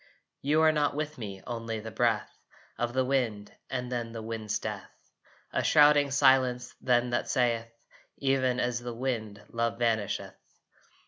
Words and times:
You 0.41 0.63
are 0.63 0.71
not 0.71 0.95
with 0.95 1.19
me, 1.19 1.43
only 1.45 1.79
the 1.79 1.91
breath 1.91 2.35
Of 2.75 2.91
the 2.93 3.05
wind 3.05 3.53
and 3.69 3.91
then 3.91 4.13
the 4.13 4.21
wind's 4.23 4.57
death. 4.57 4.89
A 5.53 5.63
shrouding 5.63 6.09
silence 6.09 6.73
then 6.81 7.11
that 7.11 7.29
saith, 7.29 7.67
"Even 8.17 8.59
as 8.59 8.81
wind 8.81 9.45
love 9.49 9.77
vanisheth." 9.77 10.33